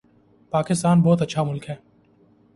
[0.53, 1.75] پاکستان بہت اچھا ملک ہے